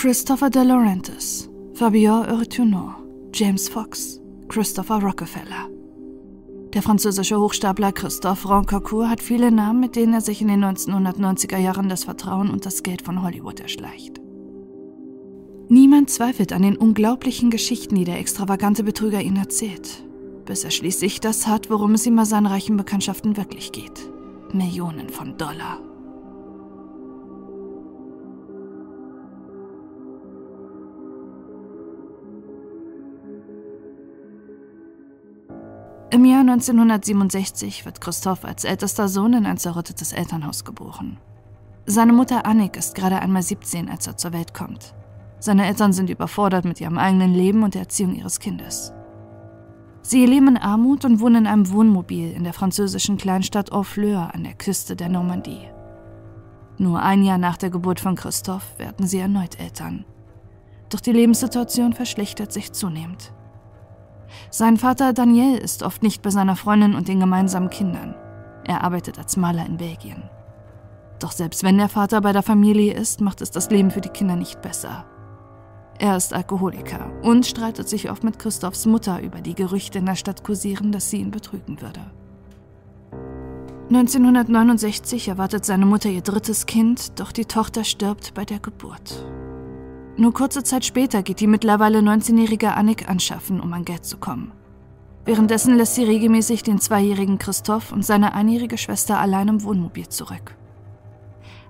Christopher 0.00 0.48
De 0.48 0.62
Laurentiis, 0.62 1.50
Fabien 1.74 2.24
Euretunot, 2.24 2.94
James 3.34 3.68
Fox, 3.68 4.20
Christopher 4.46 5.02
Rockefeller. 5.02 5.68
Der 6.72 6.82
französische 6.82 7.40
Hochstapler 7.40 7.90
Christophe 7.90 8.48
Rancourt 8.48 9.08
hat 9.08 9.20
viele 9.20 9.50
Namen, 9.50 9.80
mit 9.80 9.96
denen 9.96 10.14
er 10.14 10.20
sich 10.20 10.40
in 10.40 10.46
den 10.46 10.64
1990er 10.64 11.58
Jahren 11.58 11.88
das 11.88 12.04
Vertrauen 12.04 12.48
und 12.48 12.64
das 12.64 12.84
Geld 12.84 13.02
von 13.02 13.24
Hollywood 13.24 13.58
erschleicht. 13.58 14.20
Niemand 15.68 16.10
zweifelt 16.10 16.52
an 16.52 16.62
den 16.62 16.76
unglaublichen 16.76 17.50
Geschichten, 17.50 17.96
die 17.96 18.04
der 18.04 18.20
extravagante 18.20 18.84
Betrüger 18.84 19.20
ihnen 19.20 19.38
erzählt, 19.38 20.04
bis 20.44 20.62
er 20.62 20.70
schließlich 20.70 21.18
das 21.18 21.48
hat, 21.48 21.70
worum 21.70 21.94
es 21.94 22.06
ihm 22.06 22.14
bei 22.14 22.24
seinen 22.24 22.46
reichen 22.46 22.76
Bekanntschaften 22.76 23.36
wirklich 23.36 23.72
geht. 23.72 24.08
Millionen 24.52 25.08
von 25.08 25.36
Dollar. 25.36 25.87
Im 36.10 36.24
Jahr 36.24 36.40
1967 36.40 37.84
wird 37.84 38.00
Christoph 38.00 38.46
als 38.46 38.64
ältester 38.64 39.08
Sohn 39.08 39.34
in 39.34 39.44
ein 39.44 39.58
zerrüttetes 39.58 40.14
Elternhaus 40.14 40.64
geboren. 40.64 41.18
Seine 41.84 42.14
Mutter 42.14 42.46
Annik 42.46 42.78
ist 42.78 42.94
gerade 42.94 43.18
einmal 43.18 43.42
17, 43.42 43.90
als 43.90 44.06
er 44.06 44.16
zur 44.16 44.32
Welt 44.32 44.54
kommt. 44.54 44.94
Seine 45.38 45.66
Eltern 45.66 45.92
sind 45.92 46.08
überfordert 46.08 46.64
mit 46.64 46.80
ihrem 46.80 46.96
eigenen 46.96 47.34
Leben 47.34 47.62
und 47.62 47.74
der 47.74 47.82
Erziehung 47.82 48.14
ihres 48.14 48.40
Kindes. 48.40 48.94
Sie 50.00 50.24
leben 50.24 50.48
in 50.48 50.56
Armut 50.56 51.04
und 51.04 51.20
wohnen 51.20 51.44
in 51.44 51.46
einem 51.46 51.70
Wohnmobil 51.70 52.32
in 52.32 52.44
der 52.44 52.54
französischen 52.54 53.18
Kleinstadt 53.18 53.70
Honfleur 53.70 54.34
an 54.34 54.44
der 54.44 54.54
Küste 54.54 54.96
der 54.96 55.10
Normandie. 55.10 55.68
Nur 56.78 57.02
ein 57.02 57.22
Jahr 57.22 57.38
nach 57.38 57.58
der 57.58 57.68
Geburt 57.68 58.00
von 58.00 58.16
Christoph 58.16 58.78
werden 58.78 59.06
sie 59.06 59.18
erneut 59.18 59.60
Eltern. 59.60 60.06
Doch 60.88 61.00
die 61.00 61.12
Lebenssituation 61.12 61.92
verschlechtert 61.92 62.50
sich 62.50 62.72
zunehmend. 62.72 63.34
Sein 64.50 64.76
Vater 64.76 65.12
Daniel 65.12 65.58
ist 65.58 65.82
oft 65.82 66.02
nicht 66.02 66.22
bei 66.22 66.30
seiner 66.30 66.56
Freundin 66.56 66.94
und 66.94 67.08
den 67.08 67.20
gemeinsamen 67.20 67.70
Kindern. 67.70 68.14
Er 68.64 68.84
arbeitet 68.84 69.18
als 69.18 69.36
Maler 69.36 69.66
in 69.66 69.76
Belgien. 69.76 70.22
Doch 71.18 71.32
selbst 71.32 71.64
wenn 71.64 71.78
der 71.78 71.88
Vater 71.88 72.20
bei 72.20 72.32
der 72.32 72.42
Familie 72.42 72.94
ist, 72.94 73.20
macht 73.20 73.40
es 73.40 73.50
das 73.50 73.70
Leben 73.70 73.90
für 73.90 74.00
die 74.00 74.08
Kinder 74.08 74.36
nicht 74.36 74.60
besser. 74.62 75.04
Er 75.98 76.16
ist 76.16 76.32
Alkoholiker 76.32 77.10
und 77.22 77.44
streitet 77.44 77.88
sich 77.88 78.10
oft 78.10 78.22
mit 78.22 78.38
Christophs 78.38 78.86
Mutter 78.86 79.20
über 79.20 79.40
die 79.40 79.54
Gerüchte 79.54 79.98
in 79.98 80.06
der 80.06 80.14
Stadt 80.14 80.44
kursieren, 80.44 80.92
dass 80.92 81.10
sie 81.10 81.18
ihn 81.18 81.32
betrügen 81.32 81.80
würde. 81.80 82.00
1969 83.90 85.28
erwartet 85.28 85.64
seine 85.64 85.86
Mutter 85.86 86.10
ihr 86.10 86.20
drittes 86.20 86.66
Kind, 86.66 87.18
doch 87.18 87.32
die 87.32 87.46
Tochter 87.46 87.84
stirbt 87.84 88.34
bei 88.34 88.44
der 88.44 88.60
Geburt. 88.60 89.24
Nur 90.18 90.34
kurze 90.34 90.64
Zeit 90.64 90.84
später 90.84 91.22
geht 91.22 91.38
die 91.38 91.46
mittlerweile 91.46 92.00
19-jährige 92.00 92.74
Annik 92.74 93.08
anschaffen, 93.08 93.60
um 93.60 93.72
an 93.72 93.84
Geld 93.84 94.04
zu 94.04 94.16
kommen. 94.16 94.50
Währenddessen 95.24 95.76
lässt 95.76 95.94
sie 95.94 96.02
regelmäßig 96.02 96.64
den 96.64 96.80
zweijährigen 96.80 97.38
Christoph 97.38 97.92
und 97.92 98.04
seine 98.04 98.34
einjährige 98.34 98.78
Schwester 98.78 99.20
allein 99.20 99.46
im 99.46 99.62
Wohnmobil 99.62 100.08
zurück. 100.08 100.56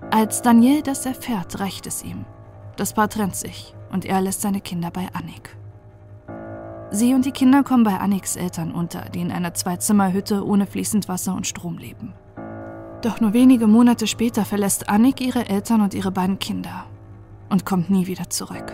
Als 0.09 0.41
Daniel 0.41 0.81
das 0.81 1.05
erfährt, 1.05 1.59
reicht 1.59 1.85
es 1.85 2.03
ihm. 2.03 2.25
Das 2.75 2.93
Paar 2.93 3.07
trennt 3.07 3.35
sich 3.35 3.75
und 3.91 4.03
er 4.03 4.19
lässt 4.19 4.41
seine 4.41 4.61
Kinder 4.61 4.89
bei 4.89 5.09
Annik. 5.13 5.55
Sie 6.89 7.13
und 7.13 7.25
die 7.25 7.31
Kinder 7.31 7.61
kommen 7.61 7.83
bei 7.83 7.99
Anniks 7.99 8.35
Eltern 8.35 8.71
unter, 8.71 9.09
die 9.13 9.21
in 9.21 9.31
einer 9.31 9.53
Zwei-Zimmer-Hütte 9.53 10.43
ohne 10.43 10.65
fließend 10.65 11.07
Wasser 11.07 11.35
und 11.35 11.45
Strom 11.45 11.77
leben. 11.77 12.13
Doch 13.03 13.21
nur 13.21 13.33
wenige 13.33 13.67
Monate 13.67 14.07
später 14.07 14.43
verlässt 14.43 14.89
Annik 14.89 15.21
ihre 15.21 15.47
Eltern 15.47 15.81
und 15.81 15.93
ihre 15.93 16.09
beiden 16.09 16.39
Kinder 16.39 16.88
und 17.49 17.65
kommt 17.65 17.89
nie 17.89 18.07
wieder 18.07 18.29
zurück. 18.29 18.73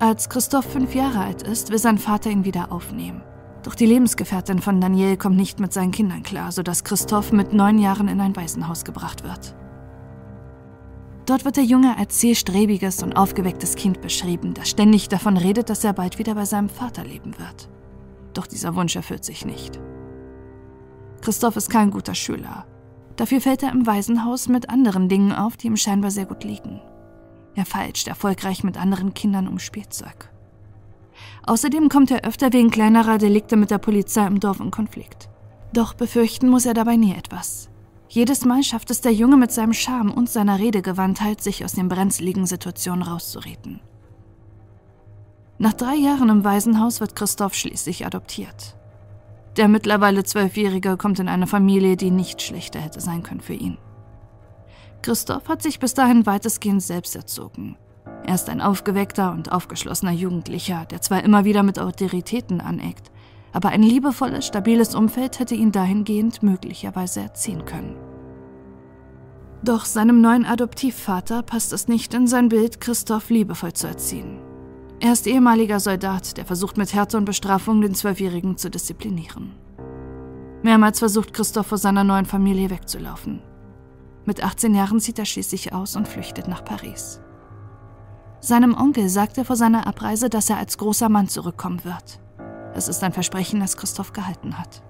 Als 0.00 0.28
Christoph 0.28 0.64
fünf 0.64 0.94
Jahre 0.94 1.20
alt 1.20 1.42
ist, 1.42 1.70
will 1.70 1.78
sein 1.78 1.98
Vater 1.98 2.30
ihn 2.30 2.44
wieder 2.44 2.70
aufnehmen. 2.70 3.22
Doch 3.64 3.74
die 3.74 3.86
Lebensgefährtin 3.86 4.60
von 4.60 4.80
Daniel 4.80 5.16
kommt 5.16 5.36
nicht 5.36 5.58
mit 5.58 5.72
seinen 5.72 5.90
Kindern 5.90 6.22
klar, 6.22 6.52
sodass 6.52 6.84
Christoph 6.84 7.32
mit 7.32 7.52
neun 7.52 7.78
Jahren 7.78 8.06
in 8.06 8.20
ein 8.20 8.36
Waisenhaus 8.36 8.84
gebracht 8.84 9.24
wird. 9.24 9.56
Dort 11.26 11.44
wird 11.44 11.56
der 11.56 11.64
Junge 11.64 11.98
als 11.98 12.18
zielstrebiges 12.18 13.02
und 13.02 13.16
aufgewecktes 13.16 13.74
Kind 13.74 14.00
beschrieben, 14.00 14.54
das 14.54 14.70
ständig 14.70 15.08
davon 15.08 15.36
redet, 15.36 15.68
dass 15.68 15.84
er 15.84 15.92
bald 15.92 16.18
wieder 16.18 16.36
bei 16.36 16.44
seinem 16.44 16.68
Vater 16.68 17.04
leben 17.04 17.36
wird. 17.38 17.68
Doch 18.32 18.46
dieser 18.46 18.76
Wunsch 18.76 18.94
erfüllt 18.94 19.24
sich 19.24 19.44
nicht. 19.44 19.78
Christoph 21.20 21.56
ist 21.56 21.70
kein 21.70 21.90
guter 21.90 22.14
Schüler 22.14 22.66
Dafür 23.18 23.40
fällt 23.40 23.64
er 23.64 23.72
im 23.72 23.84
Waisenhaus 23.84 24.48
mit 24.48 24.70
anderen 24.70 25.08
Dingen 25.08 25.32
auf, 25.32 25.56
die 25.56 25.66
ihm 25.66 25.76
scheinbar 25.76 26.12
sehr 26.12 26.24
gut 26.24 26.44
liegen. 26.44 26.80
Er 27.56 27.66
feilscht 27.66 28.06
erfolgreich 28.06 28.62
mit 28.62 28.78
anderen 28.78 29.12
Kindern 29.12 29.48
um 29.48 29.58
Spielzeug. 29.58 30.30
Außerdem 31.44 31.88
kommt 31.88 32.12
er 32.12 32.24
öfter 32.24 32.52
wegen 32.52 32.70
kleinerer 32.70 33.18
Delikte 33.18 33.56
mit 33.56 33.72
der 33.72 33.78
Polizei 33.78 34.24
im 34.24 34.38
Dorf 34.38 34.60
in 34.60 34.70
Konflikt. 34.70 35.28
Doch 35.72 35.94
befürchten 35.94 36.48
muss 36.48 36.64
er 36.64 36.74
dabei 36.74 36.94
nie 36.94 37.12
etwas. 37.12 37.68
Jedes 38.08 38.44
Mal 38.44 38.62
schafft 38.62 38.92
es 38.92 39.00
der 39.00 39.12
Junge 39.12 39.36
mit 39.36 39.50
seinem 39.50 39.74
Charme 39.74 40.12
und 40.12 40.30
seiner 40.30 40.60
Redegewandtheit, 40.60 41.42
sich 41.42 41.64
aus 41.64 41.72
den 41.72 41.88
brenzligen 41.88 42.46
Situationen 42.46 43.02
rauszureden. 43.02 43.80
Nach 45.58 45.72
drei 45.72 45.96
Jahren 45.96 46.28
im 46.28 46.44
Waisenhaus 46.44 47.00
wird 47.00 47.16
Christoph 47.16 47.54
schließlich 47.54 48.06
adoptiert. 48.06 48.77
Der 49.58 49.66
mittlerweile 49.66 50.22
Zwölfjährige 50.22 50.96
kommt 50.96 51.18
in 51.18 51.28
eine 51.28 51.48
Familie, 51.48 51.96
die 51.96 52.12
nicht 52.12 52.40
schlechter 52.42 52.78
hätte 52.78 53.00
sein 53.00 53.24
können 53.24 53.40
für 53.40 53.54
ihn. 53.54 53.76
Christoph 55.02 55.48
hat 55.48 55.62
sich 55.62 55.80
bis 55.80 55.94
dahin 55.94 56.26
weitestgehend 56.26 56.80
selbst 56.80 57.16
erzogen. 57.16 57.76
Er 58.24 58.36
ist 58.36 58.48
ein 58.50 58.60
aufgeweckter 58.60 59.32
und 59.32 59.50
aufgeschlossener 59.50 60.12
Jugendlicher, 60.12 60.84
der 60.84 61.00
zwar 61.00 61.24
immer 61.24 61.44
wieder 61.44 61.64
mit 61.64 61.80
Autoritäten 61.80 62.60
aneckt, 62.60 63.10
aber 63.52 63.70
ein 63.70 63.82
liebevolles, 63.82 64.46
stabiles 64.46 64.94
Umfeld 64.94 65.40
hätte 65.40 65.56
ihn 65.56 65.72
dahingehend 65.72 66.42
möglicherweise 66.44 67.20
erziehen 67.20 67.64
können. 67.64 67.96
Doch 69.64 69.86
seinem 69.86 70.20
neuen 70.20 70.44
Adoptivvater 70.44 71.42
passt 71.42 71.72
es 71.72 71.88
nicht 71.88 72.14
in 72.14 72.28
sein 72.28 72.48
Bild, 72.48 72.80
Christoph 72.80 73.28
liebevoll 73.30 73.72
zu 73.72 73.88
erziehen. 73.88 74.38
Er 75.00 75.12
ist 75.12 75.28
ehemaliger 75.28 75.78
Soldat, 75.78 76.36
der 76.36 76.44
versucht 76.44 76.76
mit 76.76 76.92
Härte 76.92 77.16
und 77.16 77.24
Bestrafung 77.24 77.80
den 77.80 77.94
Zwölfjährigen 77.94 78.56
zu 78.56 78.68
disziplinieren. 78.68 79.54
Mehrmals 80.62 80.98
versucht 80.98 81.32
Christoph 81.32 81.68
vor 81.68 81.78
seiner 81.78 82.02
neuen 82.02 82.26
Familie 82.26 82.68
wegzulaufen. 82.70 83.40
Mit 84.24 84.42
18 84.42 84.74
Jahren 84.74 84.98
zieht 84.98 85.20
er 85.20 85.24
schließlich 85.24 85.72
aus 85.72 85.94
und 85.94 86.08
flüchtet 86.08 86.48
nach 86.48 86.64
Paris. 86.64 87.20
Seinem 88.40 88.74
Onkel 88.74 89.08
sagt 89.08 89.38
er 89.38 89.44
vor 89.44 89.56
seiner 89.56 89.86
Abreise, 89.86 90.28
dass 90.28 90.50
er 90.50 90.58
als 90.58 90.78
großer 90.78 91.08
Mann 91.08 91.28
zurückkommen 91.28 91.84
wird. 91.84 92.20
Es 92.74 92.88
ist 92.88 93.02
ein 93.04 93.12
Versprechen, 93.12 93.60
das 93.60 93.76
Christoph 93.76 94.12
gehalten 94.12 94.58
hat. 94.58 94.82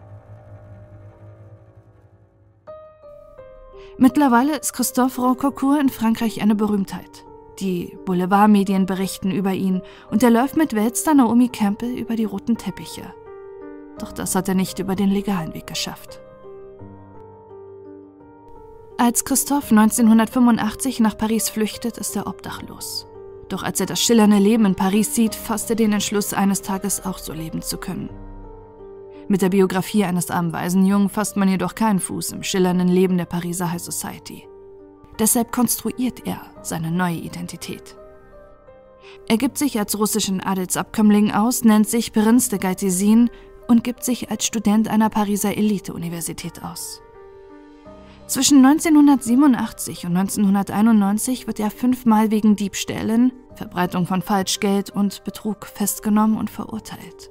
Mittlerweile 3.98 4.56
ist 4.56 4.72
Christophe 4.72 5.20
Rococourt 5.20 5.80
in 5.80 5.88
Frankreich 5.90 6.40
eine 6.40 6.54
Berühmtheit. 6.54 7.27
Die 7.60 7.98
Boulevardmedien 8.04 8.86
berichten 8.86 9.32
über 9.32 9.52
ihn 9.52 9.82
und 10.10 10.22
er 10.22 10.30
läuft 10.30 10.56
mit 10.56 10.74
Weltstar 10.74 11.14
Naomi 11.14 11.48
Campbell 11.48 11.98
über 11.98 12.14
die 12.14 12.24
roten 12.24 12.56
Teppiche. 12.56 13.12
Doch 13.98 14.12
das 14.12 14.36
hat 14.36 14.48
er 14.48 14.54
nicht 14.54 14.78
über 14.78 14.94
den 14.94 15.10
legalen 15.10 15.54
Weg 15.54 15.66
geschafft. 15.66 16.20
Als 18.96 19.24
Christophe 19.24 19.70
1985 19.70 21.00
nach 21.00 21.18
Paris 21.18 21.48
flüchtet, 21.48 21.98
ist 21.98 22.14
er 22.14 22.26
obdachlos. 22.26 23.06
Doch 23.48 23.62
als 23.62 23.80
er 23.80 23.86
das 23.86 24.00
schillernde 24.00 24.38
Leben 24.38 24.64
in 24.64 24.74
Paris 24.74 25.14
sieht, 25.14 25.34
fasst 25.34 25.70
er 25.70 25.76
den 25.76 25.92
Entschluss, 25.92 26.34
eines 26.34 26.62
Tages 26.62 27.04
auch 27.04 27.18
so 27.18 27.32
leben 27.32 27.62
zu 27.62 27.78
können. 27.78 28.10
Mit 29.26 29.42
der 29.42 29.50
Biografie 29.50 30.04
eines 30.04 30.30
armen 30.30 30.52
Waisenjungen 30.52 31.08
fasst 31.08 31.36
man 31.36 31.48
jedoch 31.48 31.74
keinen 31.74 31.98
Fuß 31.98 32.32
im 32.32 32.42
schillernden 32.42 32.88
Leben 32.88 33.18
der 33.18 33.26
Pariser 33.26 33.70
High 33.70 33.82
Society. 33.82 34.48
Deshalb 35.18 35.52
konstruiert 35.52 36.26
er 36.26 36.40
seine 36.62 36.90
neue 36.90 37.16
Identität. 37.16 37.96
Er 39.28 39.36
gibt 39.36 39.58
sich 39.58 39.78
als 39.78 39.98
russischen 39.98 40.40
Adelsabkömmling 40.40 41.32
aus, 41.32 41.64
nennt 41.64 41.88
sich 41.88 42.12
Prinz 42.12 42.48
de 42.48 42.58
Gaitésin 42.58 43.30
und 43.66 43.84
gibt 43.84 44.04
sich 44.04 44.30
als 44.30 44.46
Student 44.46 44.88
einer 44.88 45.10
Pariser 45.10 45.56
Elite-Universität 45.56 46.62
aus. 46.62 47.00
Zwischen 48.26 48.64
1987 48.64 50.04
und 50.04 50.16
1991 50.16 51.46
wird 51.46 51.60
er 51.60 51.70
fünfmal 51.70 52.30
wegen 52.30 52.56
Diebstählen, 52.56 53.32
Verbreitung 53.54 54.06
von 54.06 54.20
Falschgeld 54.20 54.90
und 54.90 55.24
Betrug 55.24 55.66
festgenommen 55.66 56.36
und 56.36 56.50
verurteilt. 56.50 57.30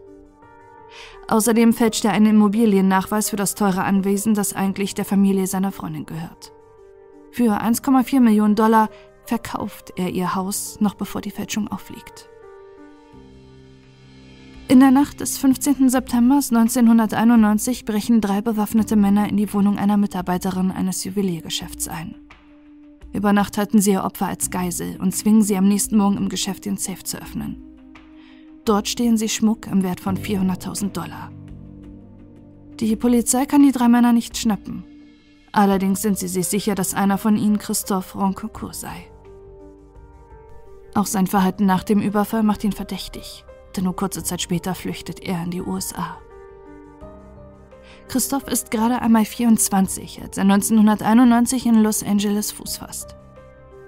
Außerdem 1.28 1.74
fälscht 1.74 2.06
er 2.06 2.14
einen 2.14 2.28
Immobiliennachweis 2.28 3.30
für 3.30 3.36
das 3.36 3.54
teure 3.54 3.84
Anwesen, 3.84 4.34
das 4.34 4.54
eigentlich 4.54 4.96
der 4.96 5.06
Familie 5.06 5.46
seiner 5.46 5.72
Freundin 5.72 6.06
gehört. 6.06 6.52
Für 7.32 7.62
1,4 7.62 8.20
Millionen 8.20 8.56
Dollar 8.56 8.90
verkauft 9.26 9.94
er 9.96 10.10
ihr 10.10 10.36
Haus, 10.36 10.80
noch 10.80 10.96
bevor 10.96 11.22
die 11.22 11.32
Fälschung 11.32 11.68
aufliegt. 11.68 12.30
In 14.70 14.82
der 14.82 14.92
Nacht 14.92 15.22
des 15.22 15.38
15. 15.38 15.90
September 15.90 16.36
1991 16.36 17.86
brechen 17.86 18.20
drei 18.20 18.42
bewaffnete 18.42 18.98
Männer 18.98 19.30
in 19.30 19.38
die 19.38 19.54
Wohnung 19.54 19.78
einer 19.78 19.96
Mitarbeiterin 19.96 20.72
eines 20.72 21.06
Juweliergeschäfts 21.06 21.88
ein. 21.88 22.16
Über 23.14 23.32
Nacht 23.32 23.58
halten 23.58 23.80
sie 23.80 23.92
ihr 23.92 24.04
Opfer 24.04 24.28
als 24.28 24.52
Geisel 24.52 24.98
und 25.00 25.16
zwingen 25.16 25.42
sie 25.42 25.56
am 25.56 25.70
nächsten 25.70 25.98
Morgen 25.98 26.18
im 26.18 26.28
Geschäft 26.28 26.66
den 26.66 26.76
Safe 26.76 27.04
zu 27.04 27.18
öffnen. 27.18 27.64
Dort 28.66 28.90
stehen 28.90 29.16
sie 29.16 29.30
Schmuck 29.30 29.68
im 29.68 29.84
Wert 29.84 30.02
von 30.02 30.18
400.000 30.18 30.92
Dollar. 30.92 31.32
Die 32.82 32.96
Polizei 32.98 33.46
kann 33.46 33.64
die 33.64 33.72
drei 33.72 33.88
Männer 33.88 34.12
nicht 34.12 34.38
schnappen. 34.38 34.84
Allerdings 35.52 36.02
sind 36.02 36.18
sie 36.18 36.28
sich 36.28 36.48
sicher, 36.48 36.76
dass 36.76 36.94
einer 36.94 37.18
von 37.18 37.36
ihnen 37.36 37.58
Christophe 37.58 38.18
Roncourt 38.18 38.76
sei. 38.76 39.10
Auch 40.94 41.06
sein 41.06 41.28
Verhalten 41.28 41.66
nach 41.66 41.84
dem 41.84 42.02
Überfall 42.02 42.44
macht 42.44 42.64
ihn 42.64 42.72
verdächtig, 42.72 43.46
denn 43.76 43.84
nur 43.84 43.96
kurze 43.96 44.24
Zeit 44.24 44.42
später 44.42 44.76
flüchtet 44.76 45.20
er 45.22 45.44
in 45.44 45.52
die 45.52 45.62
USA. 45.62 46.18
Christoph 48.08 48.48
ist 48.48 48.72
gerade 48.72 49.02
einmal 49.02 49.26
24, 49.26 50.22
als 50.22 50.38
er 50.38 50.44
1991 50.44 51.66
in 51.66 51.84
Los 51.84 52.04
Angeles 52.04 52.52
Fuß 52.52 52.78
fasst. 52.78 53.16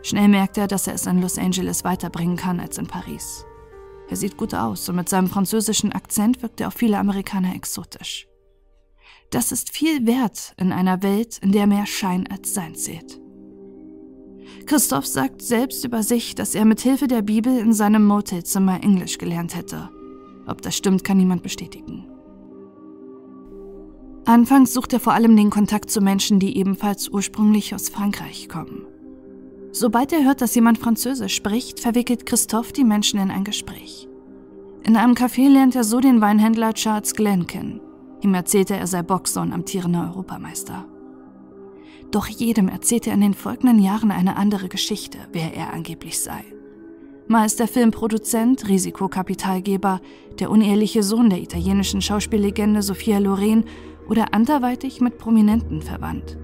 Schnell 0.02 0.28
merkt 0.28 0.58
er, 0.58 0.68
dass 0.68 0.88
er 0.88 0.94
es 0.94 1.06
in 1.06 1.22
Los 1.22 1.38
Angeles 1.38 1.84
weiterbringen 1.84 2.38
kann 2.38 2.60
als 2.60 2.78
in 2.78 2.88
Paris. 2.88 3.46
Er 4.10 4.16
sieht 4.16 4.38
gut 4.38 4.54
aus 4.54 4.88
und 4.90 4.96
mit 4.96 5.10
seinem 5.10 5.28
französischen 5.28 5.92
Akzent 5.92 6.42
wirkt 6.42 6.62
er 6.62 6.70
auf 6.70 6.74
viele 6.74 6.98
Amerikaner 6.98 7.54
exotisch. 7.56 8.29
Das 9.30 9.52
ist 9.52 9.72
viel 9.72 10.08
wert 10.08 10.54
in 10.58 10.72
einer 10.72 11.04
Welt, 11.04 11.38
in 11.42 11.52
der 11.52 11.68
mehr 11.68 11.86
Schein 11.86 12.28
als 12.32 12.54
Sein 12.54 12.76
zählt. 12.76 13.20
Christoph 14.66 15.06
sagt 15.06 15.42
selbst 15.42 15.86
über 15.86 16.04
sich, 16.04 16.36
dass 16.36 16.56
er 16.56 16.66
mit 16.66 16.82
Hilfe 16.82 17.08
der 17.08 17.22
Bibel 17.22 17.58
in 17.58 17.74
seinem 17.74 18.06
Motelzimmer 18.06 18.84
Englisch 18.84 19.18
gelernt 19.18 19.56
hätte. 19.56 19.90
Ob 20.48 20.62
das 20.62 20.76
stimmt, 20.76 21.04
kann 21.04 21.18
niemand 21.18 21.44
bestätigen. 21.44 22.08
Anfangs 24.26 24.74
sucht 24.74 24.94
er 24.94 25.00
vor 25.00 25.14
allem 25.14 25.36
den 25.36 25.50
Kontakt 25.50 25.90
zu 25.90 26.02
Menschen, 26.02 26.40
die 26.40 26.58
ebenfalls 26.58 27.10
ursprünglich 27.10 27.74
aus 27.74 27.90
Frankreich 27.90 28.48
kommen. 28.48 28.86
Sobald 29.72 30.12
er 30.12 30.24
hört, 30.24 30.42
dass 30.42 30.56
jemand 30.56 30.80
Französisch 30.80 31.36
spricht, 31.36 31.80
verwickelt 31.80 32.26
Christoph 32.26 32.72
die 32.72 32.84
Menschen 32.84 33.20
in 33.20 33.32
ein 33.32 33.44
Gespräch. 33.44 34.08
In 34.84 34.98
einem 34.98 35.14
Café 35.14 35.50
lernt 35.50 35.76
er 35.76 35.84
so 35.84 36.00
den 36.00 36.22
Weinhändler 36.22 36.74
Charles 36.74 37.14
Glenn 37.14 37.48
kennen. 37.48 37.82
Ihm 38.22 38.34
erzählte 38.34 38.76
er 38.76 38.88
sei 38.88 39.02
Boxer 39.02 39.42
und 39.42 39.54
amtierender 39.54 40.08
Europameister. 40.10 40.86
Doch 42.12 42.28
jedem 42.28 42.68
erzählte 42.68 43.12
er 43.12 43.16
in 43.16 43.22
den 43.22 43.34
folgenden 43.34 43.80
Jahren 43.80 44.12
eine 44.12 44.36
andere 44.36 44.68
Geschichte, 44.68 45.20
wer 45.32 45.54
er 45.54 45.74
angeblich 45.74 46.20
sei. 46.20 46.44
Mal 47.28 47.46
ist 47.46 47.60
der 47.60 47.68
Filmproduzent, 47.68 48.68
Risikokapitalgeber, 48.68 50.02
der 50.40 50.50
uneheliche 50.50 51.04
Sohn 51.04 51.30
der 51.30 51.40
italienischen 51.40 52.02
Schauspiellegende 52.02 52.82
Sophia 52.82 53.20
Loren 53.20 53.66
oder 54.10 54.34
anderweitig 54.34 55.00
mit 55.00 55.20
Prominenten 55.20 55.84
verwandt. 55.84 56.38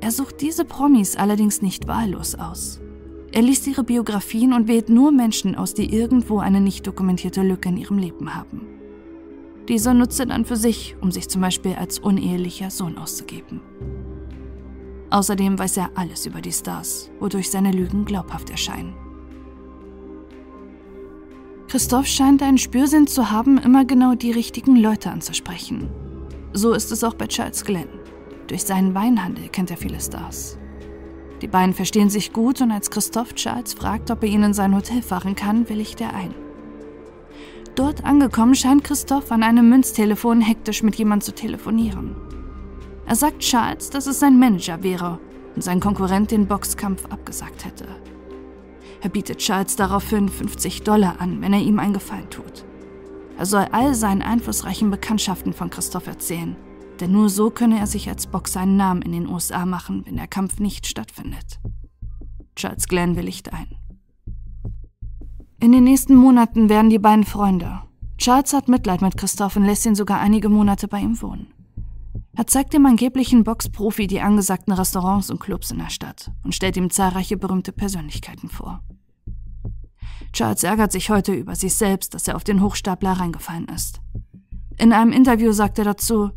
Er 0.00 0.12
sucht 0.12 0.40
diese 0.40 0.64
Promis 0.64 1.16
allerdings 1.16 1.60
nicht 1.60 1.88
wahllos 1.88 2.36
aus. 2.36 2.80
Er 3.32 3.42
liest 3.42 3.66
ihre 3.66 3.82
Biografien 3.82 4.52
und 4.52 4.68
wählt 4.68 4.88
nur 4.88 5.10
Menschen 5.10 5.56
aus, 5.56 5.74
die 5.74 5.92
irgendwo 5.92 6.38
eine 6.38 6.60
nicht 6.60 6.86
dokumentierte 6.86 7.42
Lücke 7.42 7.68
in 7.68 7.76
ihrem 7.76 7.98
Leben 7.98 8.36
haben. 8.36 8.77
Dieser 9.68 9.94
nutzt 9.94 10.18
er 10.18 10.26
dann 10.26 10.44
für 10.44 10.56
sich, 10.56 10.96
um 11.00 11.10
sich 11.10 11.28
zum 11.28 11.42
Beispiel 11.42 11.74
als 11.74 11.98
unehelicher 11.98 12.70
Sohn 12.70 12.98
auszugeben. 12.98 13.60
Außerdem 15.10 15.58
weiß 15.58 15.76
er 15.76 15.90
alles 15.94 16.26
über 16.26 16.40
die 16.40 16.52
Stars, 16.52 17.10
wodurch 17.20 17.50
seine 17.50 17.72
Lügen 17.72 18.04
glaubhaft 18.04 18.50
erscheinen. 18.50 18.94
Christoph 21.68 22.06
scheint 22.06 22.42
einen 22.42 22.58
Spürsinn 22.58 23.06
zu 23.06 23.30
haben, 23.30 23.58
immer 23.58 23.84
genau 23.84 24.14
die 24.14 24.32
richtigen 24.32 24.76
Leute 24.76 25.10
anzusprechen 25.10 25.90
so 26.52 26.72
ist 26.72 26.90
es 26.92 27.04
auch 27.04 27.14
bei 27.14 27.26
Charles 27.26 27.64
Glenn. 27.64 27.88
Durch 28.46 28.64
seinen 28.64 28.94
Weinhandel 28.94 29.48
kennt 29.48 29.70
er 29.70 29.76
viele 29.76 30.00
Stars. 30.00 30.58
Die 31.42 31.46
beiden 31.46 31.74
verstehen 31.74 32.10
sich 32.10 32.32
gut 32.32 32.60
und 32.60 32.72
als 32.72 32.90
Christoph 32.90 33.34
Charles 33.34 33.74
fragt, 33.74 34.10
ob 34.10 34.22
er 34.22 34.28
ihn 34.28 34.42
in 34.42 34.54
sein 34.54 34.74
Hotel 34.74 35.02
fahren 35.02 35.36
kann, 35.36 35.68
willigt 35.68 36.00
er 36.00 36.14
ein. 36.14 36.34
Dort 37.78 38.04
angekommen 38.04 38.56
scheint 38.56 38.82
Christoph 38.82 39.30
an 39.30 39.44
einem 39.44 39.68
Münztelefon 39.68 40.40
hektisch 40.40 40.82
mit 40.82 40.96
jemand 40.96 41.22
zu 41.22 41.32
telefonieren. 41.32 42.16
Er 43.06 43.14
sagt 43.14 43.38
Charles, 43.38 43.88
dass 43.90 44.08
es 44.08 44.18
sein 44.18 44.36
Manager 44.36 44.82
wäre 44.82 45.20
und 45.54 45.62
sein 45.62 45.78
Konkurrent 45.78 46.32
den 46.32 46.48
Boxkampf 46.48 47.06
abgesagt 47.06 47.64
hätte. 47.64 47.86
Er 49.00 49.10
bietet 49.10 49.38
Charles 49.38 49.76
daraufhin 49.76 50.28
50 50.28 50.82
Dollar 50.82 51.20
an, 51.20 51.40
wenn 51.40 51.52
er 51.52 51.60
ihm 51.60 51.78
einen 51.78 51.92
Gefallen 51.92 52.28
tut. 52.30 52.64
Er 53.38 53.46
soll 53.46 53.68
all 53.70 53.94
seinen 53.94 54.22
einflussreichen 54.22 54.90
Bekanntschaften 54.90 55.52
von 55.52 55.70
Christoph 55.70 56.08
erzählen, 56.08 56.56
denn 56.98 57.12
nur 57.12 57.28
so 57.28 57.48
könne 57.48 57.78
er 57.78 57.86
sich 57.86 58.08
als 58.08 58.26
Boxer 58.26 58.58
einen 58.58 58.76
Namen 58.76 59.02
in 59.02 59.12
den 59.12 59.28
USA 59.28 59.64
machen, 59.66 60.02
wenn 60.04 60.16
der 60.16 60.26
Kampf 60.26 60.58
nicht 60.58 60.88
stattfindet. 60.88 61.60
Charles 62.56 62.88
Glenn 62.88 63.14
willigt 63.14 63.52
ein. 63.52 63.77
In 65.60 65.72
den 65.72 65.82
nächsten 65.82 66.14
Monaten 66.14 66.68
werden 66.68 66.88
die 66.88 67.00
beiden 67.00 67.24
Freunde. 67.24 67.82
Charles 68.16 68.52
hat 68.52 68.68
Mitleid 68.68 69.02
mit 69.02 69.16
Christoph 69.16 69.56
und 69.56 69.64
lässt 69.64 69.86
ihn 69.86 69.96
sogar 69.96 70.20
einige 70.20 70.48
Monate 70.48 70.86
bei 70.86 71.00
ihm 71.00 71.20
wohnen. 71.20 71.52
Er 72.36 72.46
zeigt 72.46 72.72
dem 72.72 72.86
angeblichen 72.86 73.42
Boxprofi 73.42 74.06
die 74.06 74.20
angesagten 74.20 74.72
Restaurants 74.72 75.30
und 75.30 75.40
Clubs 75.40 75.72
in 75.72 75.78
der 75.78 75.90
Stadt 75.90 76.30
und 76.44 76.54
stellt 76.54 76.76
ihm 76.76 76.90
zahlreiche 76.90 77.36
berühmte 77.36 77.72
Persönlichkeiten 77.72 78.48
vor. 78.48 78.84
Charles 80.32 80.62
ärgert 80.62 80.92
sich 80.92 81.10
heute 81.10 81.32
über 81.32 81.56
sich 81.56 81.74
selbst, 81.74 82.14
dass 82.14 82.28
er 82.28 82.36
auf 82.36 82.44
den 82.44 82.62
Hochstapler 82.62 83.14
reingefallen 83.14 83.66
ist. 83.66 84.00
In 84.78 84.92
einem 84.92 85.10
Interview 85.10 85.50
sagt 85.50 85.80
er 85.80 85.84
dazu, 85.84 86.30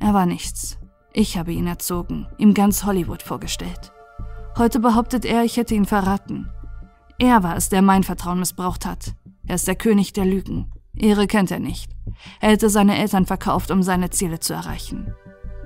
er 0.00 0.12
war 0.12 0.26
nichts. 0.26 0.76
Ich 1.12 1.38
habe 1.38 1.52
ihn 1.52 1.68
erzogen, 1.68 2.26
ihm 2.38 2.54
ganz 2.54 2.84
Hollywood 2.84 3.22
vorgestellt. 3.22 3.92
Heute 4.58 4.80
behauptet 4.80 5.24
er, 5.24 5.44
ich 5.44 5.56
hätte 5.56 5.76
ihn 5.76 5.84
verraten. 5.84 6.50
Er 7.20 7.44
war 7.44 7.56
es, 7.56 7.68
der 7.68 7.82
mein 7.82 8.02
Vertrauen 8.02 8.40
missbraucht 8.40 8.84
hat. 8.84 9.14
Er 9.46 9.54
ist 9.54 9.68
der 9.68 9.76
König 9.76 10.12
der 10.12 10.24
Lügen. 10.24 10.72
Ehre 10.96 11.28
kennt 11.28 11.52
er 11.52 11.60
nicht. 11.60 11.92
Er 12.40 12.50
hätte 12.50 12.68
seine 12.68 12.98
Eltern 12.98 13.26
verkauft, 13.26 13.70
um 13.70 13.84
seine 13.84 14.10
Ziele 14.10 14.40
zu 14.40 14.54
erreichen. 14.54 15.14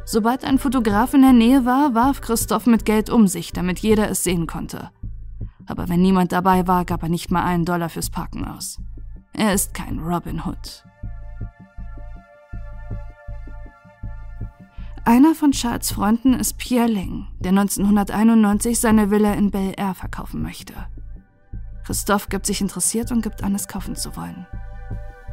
Sobald 0.04 0.44
ein 0.44 0.58
Fotograf 0.58 1.14
in 1.14 1.22
der 1.22 1.32
Nähe 1.32 1.64
war, 1.64 1.94
warf 1.94 2.20
Christoph 2.20 2.66
mit 2.66 2.84
Geld 2.84 3.08
um 3.08 3.26
sich, 3.26 3.52
damit 3.52 3.78
jeder 3.78 4.10
es 4.10 4.22
sehen 4.22 4.46
konnte 4.46 4.90
aber 5.66 5.88
wenn 5.88 6.02
niemand 6.02 6.32
dabei 6.32 6.66
war, 6.66 6.84
gab 6.84 7.02
er 7.02 7.08
nicht 7.08 7.30
mal 7.30 7.44
einen 7.44 7.64
Dollar 7.64 7.88
fürs 7.88 8.10
Parken 8.10 8.44
aus. 8.44 8.80
Er 9.32 9.54
ist 9.54 9.74
kein 9.74 9.98
Robin 9.98 10.44
Hood. 10.44 10.84
Einer 15.06 15.34
von 15.34 15.52
Charles 15.52 15.92
Freunden 15.92 16.32
ist 16.32 16.56
Pierre 16.56 16.88
Ling, 16.88 17.26
der 17.40 17.50
1991 17.50 18.80
seine 18.80 19.10
Villa 19.10 19.34
in 19.34 19.50
Bel 19.50 19.74
Air 19.76 19.94
verkaufen 19.94 20.42
möchte. 20.42 20.74
Christoph 21.84 22.28
gibt 22.28 22.46
sich 22.46 22.60
interessiert 22.60 23.12
und 23.12 23.22
gibt 23.22 23.42
an, 23.42 23.54
es 23.54 23.68
kaufen 23.68 23.94
zu 23.94 24.16
wollen. 24.16 24.46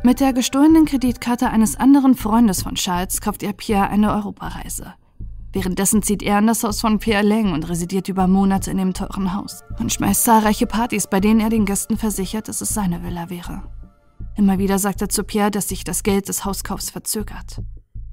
Mit 0.03 0.19
der 0.19 0.33
gestohlenen 0.33 0.85
Kreditkarte 0.85 1.49
eines 1.49 1.75
anderen 1.75 2.15
Freundes 2.15 2.63
von 2.63 2.75
Charles 2.75 3.21
kauft 3.21 3.43
er 3.43 3.53
Pierre 3.53 3.89
eine 3.89 4.11
Europareise. 4.11 4.93
Währenddessen 5.53 6.01
zieht 6.01 6.23
er 6.23 6.39
in 6.39 6.47
das 6.47 6.63
Haus 6.63 6.81
von 6.81 6.99
Pierre 6.99 7.23
Leng 7.23 7.53
und 7.53 7.69
residiert 7.69 8.07
über 8.09 8.25
Monate 8.27 8.71
in 8.71 8.77
dem 8.77 8.93
teuren 8.93 9.33
Haus 9.33 9.63
und 9.79 9.91
schmeißt 9.91 10.23
zahlreiche 10.23 10.65
Partys, 10.65 11.07
bei 11.07 11.19
denen 11.19 11.39
er 11.39 11.49
den 11.49 11.65
Gästen 11.65 11.97
versichert, 11.97 12.47
dass 12.47 12.61
es 12.61 12.73
seine 12.73 13.03
Villa 13.03 13.29
wäre. 13.29 13.63
Immer 14.35 14.59
wieder 14.59 14.79
sagt 14.79 15.01
er 15.01 15.09
zu 15.09 15.23
Pierre, 15.23 15.51
dass 15.51 15.67
sich 15.67 15.83
das 15.83 16.03
Geld 16.03 16.29
des 16.29 16.45
Hauskaufs 16.45 16.89
verzögert. 16.89 17.61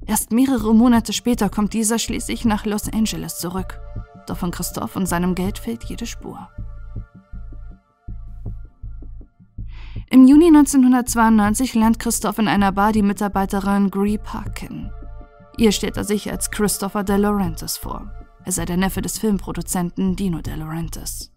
Erst 0.05 0.31
mehrere 0.31 0.75
Monate 0.75 1.13
später 1.13 1.49
kommt 1.49 1.73
dieser 1.73 1.97
schließlich 1.97 2.43
nach 2.45 2.65
Los 2.65 2.91
Angeles 2.91 3.39
zurück. 3.39 3.79
Doch 4.27 4.37
von 4.37 4.51
Christoph 4.51 4.95
und 4.95 5.07
seinem 5.07 5.33
Geld 5.33 5.59
fehlt 5.59 5.85
jede 5.85 6.05
Spur. 6.05 6.49
Im 10.11 10.25
Juni 10.25 10.47
1992 10.47 11.75
lernt 11.75 11.99
Christoph 11.99 12.39
in 12.39 12.47
einer 12.47 12.71
Bar 12.71 12.93
die 12.93 13.03
Mitarbeiterin 13.03 13.91
Gree 13.91 14.17
Park 14.17 14.55
kennen. 14.55 14.91
Ihr 15.55 15.71
stellt 15.71 15.97
er 15.97 16.03
sich 16.03 16.31
als 16.31 16.49
Christopher 16.49 17.03
De 17.03 17.15
Laurentiis 17.15 17.77
vor. 17.77 18.11
Er 18.43 18.51
sei 18.51 18.65
der 18.65 18.77
Neffe 18.77 19.03
des 19.03 19.19
Filmproduzenten 19.19 20.15
Dino 20.15 20.41
De 20.41 20.55
Laurentiis. 20.55 21.31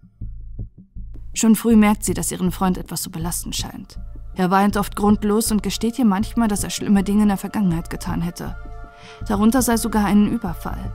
Schon 1.34 1.54
früh 1.54 1.76
merkt 1.76 2.02
sie, 2.02 2.14
dass 2.14 2.32
ihren 2.32 2.50
Freund 2.50 2.78
etwas 2.78 3.02
zu 3.02 3.10
belasten 3.10 3.52
scheint. 3.52 3.98
Er 4.36 4.50
weint 4.50 4.78
oft 4.78 4.96
grundlos 4.96 5.52
und 5.52 5.62
gesteht 5.62 5.98
ihr 5.98 6.06
manchmal, 6.06 6.48
dass 6.48 6.64
er 6.64 6.70
schlimme 6.70 7.02
Dinge 7.02 7.24
in 7.24 7.28
der 7.28 7.36
Vergangenheit 7.36 7.90
getan 7.90 8.22
hätte. 8.22 8.56
Darunter 9.28 9.60
sei 9.60 9.76
sogar 9.76 10.06
einen 10.06 10.32
Überfall. 10.32 10.94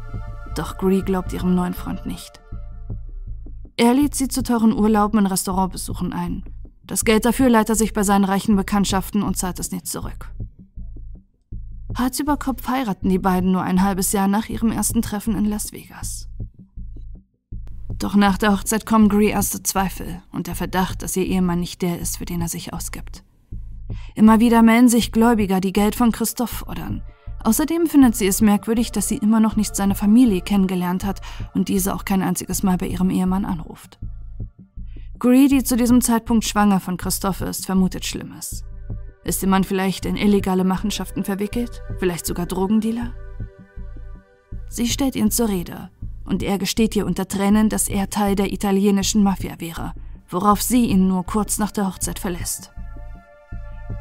Doch 0.55 0.79
Gree 0.79 1.01
glaubt 1.01 1.31
ihrem 1.31 1.53
neuen 1.53 1.75
Freund 1.75 2.07
nicht. 2.07 2.41
Er 3.75 3.93
lädt 3.93 4.15
sie 4.15 4.29
zu 4.29 4.41
teuren 4.41 4.73
Urlauben 4.73 5.19
und 5.19 5.27
Restaurantbesuchen 5.27 6.11
ein. 6.11 6.43
Das 6.87 7.03
Geld 7.03 7.25
dafür 7.25 7.49
leiht 7.49 7.69
er 7.69 7.75
sich 7.75 7.93
bei 7.93 8.03
seinen 8.03 8.23
reichen 8.23 8.55
Bekanntschaften 8.55 9.21
und 9.21 9.37
zahlt 9.37 9.59
es 9.59 9.71
nicht 9.71 9.87
zurück. 9.87 10.31
Hals 11.95 12.19
über 12.19 12.37
Kopf 12.37 12.67
heiraten 12.67 13.09
die 13.09 13.19
beiden 13.19 13.51
nur 13.51 13.61
ein 13.61 13.81
halbes 13.81 14.11
Jahr 14.13 14.27
nach 14.27 14.49
ihrem 14.49 14.71
ersten 14.71 15.01
Treffen 15.01 15.35
in 15.35 15.45
Las 15.45 15.73
Vegas. 15.73 16.29
Doch 17.97 18.15
nach 18.15 18.37
der 18.37 18.53
Hochzeit 18.53 18.85
kommen 18.85 19.09
Gree 19.09 19.29
erste 19.29 19.63
Zweifel 19.63 20.21
und 20.31 20.47
der 20.47 20.55
Verdacht, 20.55 21.01
dass 21.01 21.17
ihr 21.17 21.25
Ehemann 21.25 21.59
nicht 21.59 21.81
der 21.81 21.99
ist, 21.99 22.17
für 22.17 22.25
den 22.25 22.41
er 22.41 22.47
sich 22.47 22.73
ausgibt. 22.73 23.23
Immer 24.15 24.39
wieder 24.39 24.61
melden 24.61 24.89
sich 24.89 25.11
Gläubiger, 25.11 25.59
die 25.59 25.73
Geld 25.73 25.95
von 25.95 26.11
Christoph 26.11 26.49
fordern. 26.49 27.01
Außerdem 27.43 27.87
findet 27.87 28.15
sie 28.15 28.27
es 28.27 28.41
merkwürdig, 28.41 28.91
dass 28.91 29.07
sie 29.07 29.17
immer 29.17 29.39
noch 29.39 29.55
nicht 29.55 29.75
seine 29.75 29.95
Familie 29.95 30.41
kennengelernt 30.41 31.05
hat 31.05 31.21
und 31.53 31.69
diese 31.69 31.95
auch 31.95 32.05
kein 32.05 32.21
einziges 32.21 32.61
Mal 32.61 32.77
bei 32.77 32.87
ihrem 32.87 33.09
Ehemann 33.09 33.45
anruft. 33.45 33.99
Gree, 35.19 35.47
die 35.47 35.63
zu 35.63 35.75
diesem 35.75 36.01
Zeitpunkt 36.01 36.45
schwanger 36.45 36.79
von 36.79 36.97
Christophe 36.97 37.45
ist, 37.45 37.65
vermutet 37.65 38.05
Schlimmes. 38.05 38.63
Ist 39.23 39.41
der 39.41 39.49
Mann 39.49 39.63
vielleicht 39.63 40.05
in 40.05 40.15
illegale 40.15 40.63
Machenschaften 40.63 41.23
verwickelt? 41.23 41.81
Vielleicht 41.97 42.25
sogar 42.25 42.45
Drogendealer? 42.45 43.13
Sie 44.69 44.87
stellt 44.87 45.15
ihn 45.15 45.31
zur 45.31 45.49
Rede 45.49 45.89
und 46.23 46.43
er 46.43 46.57
gesteht 46.57 46.95
ihr 46.95 47.05
unter 47.05 47.27
Tränen, 47.27 47.69
dass 47.69 47.89
er 47.89 48.09
Teil 48.09 48.35
der 48.35 48.53
italienischen 48.53 49.23
Mafia 49.23 49.59
wäre, 49.59 49.93
worauf 50.29 50.61
sie 50.61 50.85
ihn 50.85 51.07
nur 51.07 51.25
kurz 51.25 51.57
nach 51.57 51.71
der 51.71 51.87
Hochzeit 51.87 52.19
verlässt. 52.19 52.71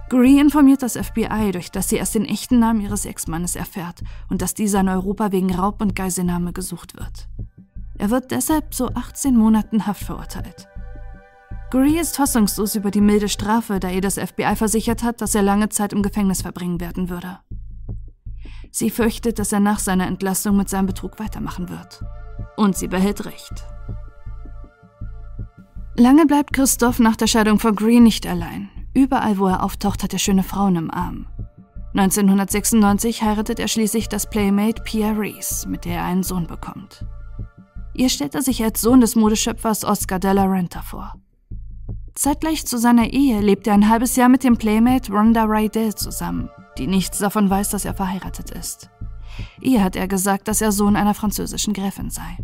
Gree 0.08 0.38
informiert 0.38 0.82
das 0.82 0.96
FBI, 0.96 1.50
durch 1.52 1.70
das 1.70 1.88
sie 1.88 1.96
erst 1.96 2.14
den 2.14 2.26
echten 2.26 2.58
Namen 2.58 2.80
ihres 2.80 3.06
Ex-Mannes 3.06 3.56
erfährt 3.56 4.02
und 4.28 4.42
dass 4.42 4.54
dieser 4.54 4.80
in 4.80 4.88
Europa 4.88 5.32
wegen 5.32 5.52
Raub 5.54 5.80
und 5.80 5.96
Geiselnahme 5.96 6.52
gesucht 6.52 6.96
wird. 6.96 7.28
Er 7.98 8.10
wird 8.10 8.30
deshalb 8.30 8.74
zu 8.74 8.94
18 8.94 9.36
Monaten 9.36 9.86
Haft 9.86 10.04
verurteilt. 10.04 10.68
Gree 11.70 11.98
ist 11.98 12.16
fassungslos 12.16 12.76
über 12.76 12.90
die 12.90 13.00
milde 13.00 13.28
Strafe, 13.28 13.80
da 13.80 13.90
ihr 13.90 14.00
das 14.00 14.18
FBI 14.18 14.54
versichert 14.54 15.02
hat, 15.02 15.20
dass 15.20 15.34
er 15.34 15.42
lange 15.42 15.68
Zeit 15.68 15.92
im 15.92 16.02
Gefängnis 16.02 16.42
verbringen 16.42 16.80
werden 16.80 17.10
würde. 17.10 17.40
Sie 18.70 18.90
fürchtet, 18.90 19.38
dass 19.38 19.52
er 19.52 19.60
nach 19.60 19.80
seiner 19.80 20.06
Entlassung 20.06 20.56
mit 20.56 20.68
seinem 20.68 20.86
Betrug 20.86 21.18
weitermachen 21.18 21.68
wird. 21.68 22.04
Und 22.56 22.76
sie 22.76 22.88
behält 22.88 23.24
recht. 23.24 23.64
Lange 25.96 26.26
bleibt 26.26 26.52
Christoph 26.52 26.98
nach 26.98 27.16
der 27.16 27.26
Scheidung 27.26 27.58
von 27.58 27.74
Green 27.74 28.02
nicht 28.02 28.26
allein. 28.26 28.68
Überall, 28.94 29.38
wo 29.38 29.46
er 29.46 29.62
auftaucht, 29.62 30.02
hat 30.02 30.12
er 30.12 30.18
schöne 30.18 30.42
Frauen 30.42 30.76
im 30.76 30.90
Arm. 30.90 31.26
1996 31.94 33.22
heiratet 33.22 33.58
er 33.58 33.68
schließlich 33.68 34.08
das 34.08 34.28
Playmate 34.28 34.82
Pia 34.82 35.12
Reese, 35.12 35.66
mit 35.68 35.86
der 35.86 35.96
er 35.96 36.04
einen 36.04 36.22
Sohn 36.22 36.46
bekommt. 36.46 37.06
Ihr 37.94 38.10
stellt 38.10 38.34
er 38.34 38.42
sich 38.42 38.62
als 38.62 38.82
Sohn 38.82 39.00
des 39.00 39.16
Modeschöpfers 39.16 39.84
Oscar 39.84 40.18
de 40.18 40.32
la 40.32 40.44
Renta 40.44 40.82
vor. 40.82 41.14
Zeitgleich 42.16 42.66
zu 42.66 42.78
seiner 42.78 43.12
Ehe 43.12 43.40
lebt 43.40 43.66
er 43.66 43.74
ein 43.74 43.90
halbes 43.90 44.16
Jahr 44.16 44.30
mit 44.30 44.42
dem 44.42 44.56
Playmate 44.56 45.12
Rhonda 45.12 45.44
Rydell 45.44 45.94
zusammen, 45.94 46.48
die 46.78 46.86
nichts 46.86 47.18
davon 47.18 47.50
weiß, 47.50 47.68
dass 47.68 47.84
er 47.84 47.92
verheiratet 47.92 48.50
ist. 48.52 48.88
Ihr 49.60 49.84
hat 49.84 49.96
er 49.96 50.08
gesagt, 50.08 50.48
dass 50.48 50.62
er 50.62 50.72
Sohn 50.72 50.96
einer 50.96 51.12
französischen 51.12 51.74
Gräfin 51.74 52.08
sei. 52.08 52.38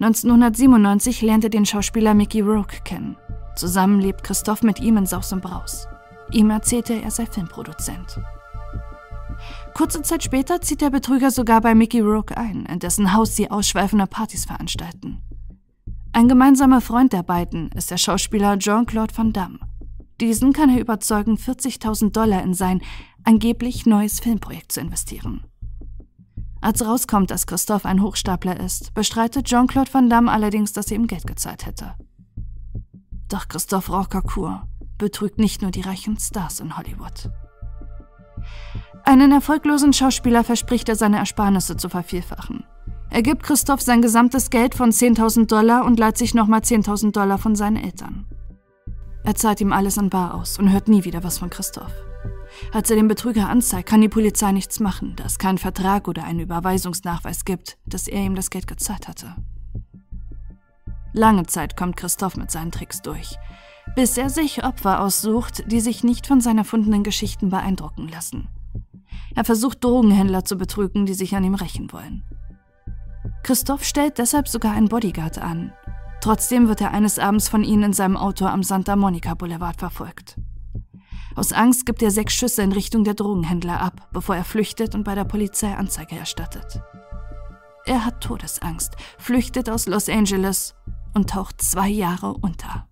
1997 0.00 1.20
lernt 1.20 1.44
er 1.44 1.50
den 1.50 1.66
Schauspieler 1.66 2.14
Mickey 2.14 2.40
Rourke 2.40 2.80
kennen. 2.82 3.16
Zusammen 3.56 4.00
lebt 4.00 4.24
Christoph 4.24 4.62
mit 4.62 4.80
ihm 4.80 4.96
in 4.96 5.06
Saus 5.06 5.30
und 5.30 5.42
Braus. 5.42 5.86
Ihm 6.32 6.48
erzählte 6.48 6.94
er, 6.94 7.10
sei 7.10 7.26
Filmproduzent. 7.26 8.20
Kurze 9.74 10.00
Zeit 10.00 10.22
später 10.22 10.62
zieht 10.62 10.80
der 10.80 10.90
Betrüger 10.90 11.30
sogar 11.30 11.60
bei 11.60 11.74
Mickey 11.74 12.00
Rourke 12.00 12.38
ein, 12.38 12.64
in 12.64 12.78
dessen 12.78 13.12
Haus 13.12 13.36
sie 13.36 13.50
ausschweifende 13.50 14.06
Partys 14.06 14.46
veranstalten. 14.46 15.23
Ein 16.16 16.28
gemeinsamer 16.28 16.80
Freund 16.80 17.12
der 17.12 17.24
beiden 17.24 17.72
ist 17.72 17.90
der 17.90 17.96
Schauspieler 17.96 18.56
Jean-Claude 18.56 19.12
Van 19.16 19.32
Damme. 19.32 19.58
Diesen 20.20 20.52
kann 20.52 20.70
er 20.70 20.80
überzeugen, 20.80 21.36
40.000 21.36 22.12
Dollar 22.12 22.40
in 22.44 22.54
sein 22.54 22.82
angeblich 23.24 23.84
neues 23.84 24.20
Filmprojekt 24.20 24.70
zu 24.70 24.80
investieren. 24.80 25.42
Als 26.60 26.86
rauskommt, 26.86 27.32
dass 27.32 27.48
Christoph 27.48 27.84
ein 27.84 28.00
Hochstapler 28.00 28.60
ist, 28.60 28.94
bestreitet 28.94 29.46
Jean-Claude 29.46 29.92
Van 29.92 30.08
Damme 30.08 30.30
allerdings, 30.30 30.72
dass 30.72 30.88
er 30.88 30.98
ihm 30.98 31.08
Geld 31.08 31.26
gezahlt 31.26 31.66
hätte. 31.66 31.96
Doch 33.28 33.48
Christoph 33.48 33.90
Roccacourt 33.90 34.62
betrügt 34.96 35.40
nicht 35.40 35.62
nur 35.62 35.72
die 35.72 35.80
reichen 35.80 36.16
Stars 36.20 36.60
in 36.60 36.76
Hollywood. 36.76 37.28
Einen 39.02 39.32
erfolglosen 39.32 39.92
Schauspieler 39.92 40.44
verspricht 40.44 40.88
er, 40.88 40.94
seine 40.94 41.18
Ersparnisse 41.18 41.76
zu 41.76 41.88
vervielfachen. 41.88 42.62
Er 43.14 43.22
gibt 43.22 43.44
Christoph 43.44 43.80
sein 43.80 44.02
gesamtes 44.02 44.50
Geld 44.50 44.74
von 44.74 44.90
10.000 44.90 45.46
Dollar 45.46 45.84
und 45.84 46.00
leiht 46.00 46.18
sich 46.18 46.34
nochmal 46.34 46.62
10.000 46.62 47.12
Dollar 47.12 47.38
von 47.38 47.54
seinen 47.54 47.76
Eltern. 47.76 48.26
Er 49.22 49.36
zahlt 49.36 49.60
ihm 49.60 49.72
alles 49.72 49.98
in 49.98 50.10
Bar 50.10 50.34
aus 50.34 50.58
und 50.58 50.72
hört 50.72 50.88
nie 50.88 51.04
wieder 51.04 51.22
was 51.22 51.38
von 51.38 51.48
Christoph. 51.48 51.92
Als 52.72 52.90
er 52.90 52.96
den 52.96 53.06
Betrüger 53.06 53.48
anzeigt, 53.48 53.88
kann 53.88 54.00
die 54.00 54.08
Polizei 54.08 54.50
nichts 54.50 54.80
machen, 54.80 55.12
da 55.14 55.26
es 55.26 55.38
keinen 55.38 55.58
Vertrag 55.58 56.08
oder 56.08 56.24
einen 56.24 56.40
Überweisungsnachweis 56.40 57.44
gibt, 57.44 57.78
dass 57.86 58.08
er 58.08 58.20
ihm 58.20 58.34
das 58.34 58.50
Geld 58.50 58.66
gezahlt 58.66 59.06
hatte. 59.06 59.36
Lange 61.12 61.46
Zeit 61.46 61.76
kommt 61.76 61.96
Christoph 61.96 62.36
mit 62.36 62.50
seinen 62.50 62.72
Tricks 62.72 63.00
durch, 63.00 63.36
bis 63.94 64.18
er 64.18 64.28
sich 64.28 64.64
Opfer 64.64 65.00
aussucht, 65.00 65.62
die 65.70 65.78
sich 65.78 66.02
nicht 66.02 66.26
von 66.26 66.40
seinen 66.40 66.58
erfundenen 66.58 67.04
Geschichten 67.04 67.48
beeindrucken 67.48 68.08
lassen. 68.08 68.48
Er 69.36 69.44
versucht 69.44 69.84
Drogenhändler 69.84 70.44
zu 70.44 70.56
betrügen, 70.56 71.06
die 71.06 71.14
sich 71.14 71.36
an 71.36 71.44
ihm 71.44 71.54
rächen 71.54 71.92
wollen. 71.92 72.24
Christoph 73.44 73.84
stellt 73.84 74.16
deshalb 74.16 74.48
sogar 74.48 74.72
einen 74.72 74.88
Bodyguard 74.88 75.38
an. 75.38 75.72
Trotzdem 76.22 76.66
wird 76.66 76.80
er 76.80 76.92
eines 76.92 77.18
Abends 77.18 77.50
von 77.50 77.62
ihnen 77.62 77.82
in 77.82 77.92
seinem 77.92 78.16
Auto 78.16 78.46
am 78.46 78.62
Santa 78.62 78.96
Monica 78.96 79.34
Boulevard 79.34 79.76
verfolgt. 79.76 80.38
Aus 81.36 81.52
Angst 81.52 81.84
gibt 81.84 82.02
er 82.02 82.10
sechs 82.10 82.32
Schüsse 82.32 82.62
in 82.62 82.72
Richtung 82.72 83.04
der 83.04 83.12
Drogenhändler 83.12 83.82
ab, 83.82 84.08
bevor 84.12 84.34
er 84.34 84.44
flüchtet 84.44 84.94
und 84.94 85.04
bei 85.04 85.14
der 85.14 85.24
Polizei 85.24 85.74
Anzeige 85.74 86.16
erstattet. 86.16 86.80
Er 87.84 88.06
hat 88.06 88.22
Todesangst, 88.22 88.96
flüchtet 89.18 89.68
aus 89.68 89.86
Los 89.86 90.08
Angeles 90.08 90.74
und 91.12 91.28
taucht 91.28 91.60
zwei 91.60 91.88
Jahre 91.88 92.32
unter. 92.32 92.88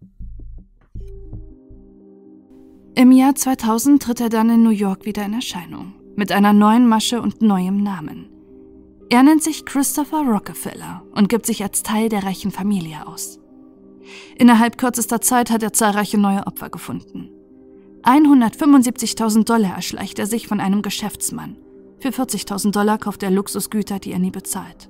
Im 2.95 3.11
Jahr 3.11 3.35
2000 3.35 4.03
tritt 4.03 4.21
er 4.21 4.29
dann 4.29 4.51
in 4.51 4.63
New 4.63 4.69
York 4.69 5.07
wieder 5.07 5.25
in 5.25 5.33
Erscheinung, 5.33 5.95
mit 6.15 6.31
einer 6.31 6.53
neuen 6.53 6.87
Masche 6.87 7.23
und 7.23 7.41
neuem 7.41 7.83
Namen. 7.83 8.32
Er 9.13 9.23
nennt 9.23 9.43
sich 9.43 9.67
Christopher 9.67 10.23
Rockefeller 10.23 11.03
und 11.15 11.29
gibt 11.29 11.45
sich 11.45 11.63
als 11.63 11.83
Teil 11.83 12.09
der 12.09 12.25
reichen 12.25 12.51
Familie 12.51 13.07
aus. 13.07 13.39
Innerhalb 14.39 14.79
kürzester 14.79 15.21
Zeit 15.21 15.51
hat 15.51 15.63
er 15.63 15.75
zahlreiche 15.75 16.17
neue 16.17 16.47
Opfer 16.47 16.71
gefunden. 16.71 17.29
175.000 18.05 19.45
Dollar 19.45 19.77
erschleicht 19.77 20.19
er 20.19 20.27
sich 20.27 20.49
von 20.49 20.61
einem 20.61 20.81
Geschäftsmann. 20.81 21.59
Für 21.99 22.09
40.000 22.09 22.71
Dollar 22.71 22.97
kauft 22.97 23.23
er 23.23 23.31
Luxusgüter, 23.31 23.99
die 23.99 24.13
er 24.13 24.19
nie 24.19 24.31
bezahlt. 24.31 24.89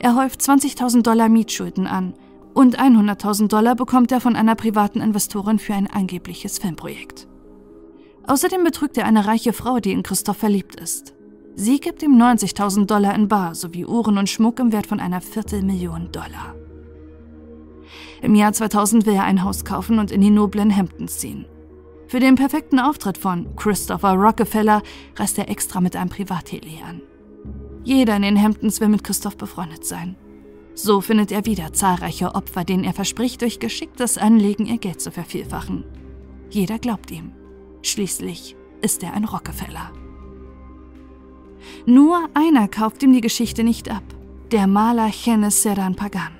Er 0.00 0.16
häuft 0.16 0.42
20.000 0.42 1.00
Dollar 1.00 1.30
Mietschulden 1.30 1.86
an 1.86 2.12
und 2.52 2.78
100.000 2.78 3.48
Dollar 3.48 3.74
bekommt 3.74 4.12
er 4.12 4.20
von 4.20 4.36
einer 4.36 4.54
privaten 4.54 5.00
Investorin 5.00 5.58
für 5.58 5.72
ein 5.72 5.86
angebliches 5.86 6.58
Filmprojekt. 6.58 7.26
Außerdem 8.26 8.64
betrügt 8.64 8.98
er 8.98 9.06
eine 9.06 9.24
reiche 9.24 9.54
Frau, 9.54 9.80
die 9.80 9.92
in 9.92 10.02
Christoph 10.02 10.36
verliebt 10.36 10.78
ist. 10.78 11.15
Sie 11.58 11.80
gibt 11.80 12.02
ihm 12.02 12.20
90.000 12.20 12.84
Dollar 12.84 13.14
in 13.14 13.28
Bar 13.28 13.54
sowie 13.54 13.86
Uhren 13.86 14.18
und 14.18 14.28
Schmuck 14.28 14.60
im 14.60 14.72
Wert 14.72 14.86
von 14.86 15.00
einer 15.00 15.22
Viertelmillion 15.22 16.12
Dollar. 16.12 16.54
Im 18.20 18.34
Jahr 18.34 18.52
2000 18.52 19.06
will 19.06 19.14
er 19.14 19.24
ein 19.24 19.42
Haus 19.42 19.64
kaufen 19.64 19.98
und 19.98 20.10
in 20.10 20.20
die 20.20 20.28
noblen 20.28 20.76
Hamptons 20.76 21.16
ziehen. 21.18 21.46
Für 22.08 22.20
den 22.20 22.34
perfekten 22.34 22.78
Auftritt 22.78 23.16
von 23.16 23.56
Christopher 23.56 24.12
Rockefeller 24.12 24.82
reist 25.16 25.38
er 25.38 25.48
extra 25.48 25.80
mit 25.80 25.96
einem 25.96 26.10
Privatheli 26.10 26.82
an. 26.86 27.00
Jeder 27.84 28.16
in 28.16 28.22
den 28.22 28.40
Hamptons 28.40 28.82
will 28.82 28.88
mit 28.88 29.02
Christoph 29.02 29.38
befreundet 29.38 29.86
sein. 29.86 30.14
So 30.74 31.00
findet 31.00 31.32
er 31.32 31.46
wieder 31.46 31.72
zahlreiche 31.72 32.34
Opfer, 32.34 32.64
denen 32.64 32.84
er 32.84 32.92
verspricht, 32.92 33.40
durch 33.40 33.60
geschicktes 33.60 34.18
Anlegen 34.18 34.66
ihr 34.66 34.76
Geld 34.76 35.00
zu 35.00 35.10
vervielfachen. 35.10 35.84
Jeder 36.50 36.78
glaubt 36.78 37.10
ihm. 37.10 37.32
Schließlich 37.80 38.56
ist 38.82 39.02
er 39.02 39.14
ein 39.14 39.24
Rockefeller. 39.24 39.90
Nur 41.86 42.28
einer 42.34 42.68
kauft 42.68 43.02
ihm 43.02 43.12
die 43.12 43.20
Geschichte 43.20 43.64
nicht 43.64 43.90
ab. 43.90 44.02
Der 44.52 44.66
Maler 44.66 45.10
Chenes 45.10 45.62
Seran 45.62 45.96
Pagan. 45.96 46.32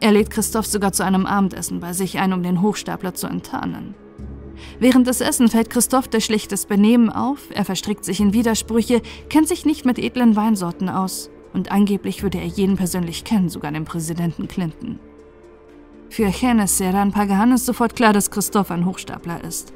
Er 0.00 0.12
lädt 0.12 0.30
Christoph 0.30 0.66
sogar 0.66 0.92
zu 0.92 1.04
einem 1.04 1.26
Abendessen 1.26 1.80
bei 1.80 1.92
sich 1.92 2.18
ein, 2.18 2.32
um 2.32 2.42
den 2.42 2.62
Hochstapler 2.62 3.14
zu 3.14 3.26
enttarnen. 3.26 3.94
Während 4.78 5.06
des 5.06 5.20
Essens 5.20 5.52
fällt 5.52 5.70
Christoph 5.70 6.08
durch 6.08 6.24
schlechtes 6.24 6.66
Benehmen 6.66 7.10
auf, 7.10 7.48
er 7.50 7.64
verstrickt 7.64 8.04
sich 8.04 8.20
in 8.20 8.32
Widersprüche, 8.32 9.02
kennt 9.28 9.48
sich 9.48 9.64
nicht 9.64 9.84
mit 9.84 9.98
edlen 9.98 10.36
Weinsorten 10.36 10.88
aus 10.88 11.30
und 11.52 11.70
angeblich 11.70 12.22
würde 12.22 12.38
er 12.38 12.46
jeden 12.46 12.76
persönlich 12.76 13.24
kennen, 13.24 13.48
sogar 13.48 13.72
den 13.72 13.84
Präsidenten 13.84 14.48
Clinton. 14.48 14.98
Für 16.08 16.30
Chenes 16.30 16.78
Seran 16.78 17.12
Pagan 17.12 17.52
ist 17.52 17.66
sofort 17.66 17.94
klar, 17.94 18.12
dass 18.12 18.30
Christoph 18.30 18.70
ein 18.70 18.84
Hochstapler 18.84 19.44
ist. 19.44 19.72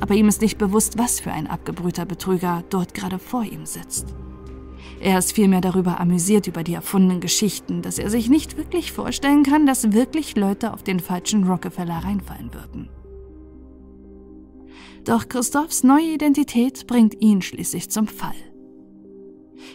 Aber 0.00 0.14
ihm 0.14 0.28
ist 0.28 0.42
nicht 0.42 0.58
bewusst, 0.58 0.98
was 0.98 1.20
für 1.20 1.32
ein 1.32 1.46
abgebrühter 1.46 2.06
Betrüger 2.06 2.64
dort 2.70 2.94
gerade 2.94 3.18
vor 3.18 3.44
ihm 3.44 3.66
sitzt. 3.66 4.14
Er 5.00 5.18
ist 5.18 5.32
vielmehr 5.32 5.60
darüber 5.60 6.00
amüsiert 6.00 6.46
über 6.46 6.64
die 6.64 6.74
erfundenen 6.74 7.20
Geschichten, 7.20 7.82
dass 7.82 7.98
er 7.98 8.10
sich 8.10 8.28
nicht 8.28 8.56
wirklich 8.56 8.92
vorstellen 8.92 9.44
kann, 9.44 9.66
dass 9.66 9.92
wirklich 9.92 10.36
Leute 10.36 10.72
auf 10.72 10.82
den 10.82 10.98
falschen 10.98 11.44
Rockefeller 11.44 11.98
reinfallen 12.04 12.52
würden. 12.52 12.88
Doch 15.04 15.28
Christophs 15.28 15.84
neue 15.84 16.14
Identität 16.14 16.86
bringt 16.86 17.20
ihn 17.22 17.42
schließlich 17.42 17.90
zum 17.90 18.08
Fall. 18.08 18.34